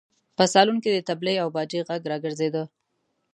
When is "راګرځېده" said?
2.11-2.63